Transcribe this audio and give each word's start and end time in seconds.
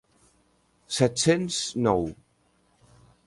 set-cents 0.95 1.59
nou. 1.75 2.09